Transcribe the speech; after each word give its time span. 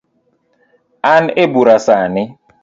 An 1.13 1.23
ebura 1.43 1.77
sani 1.85 2.23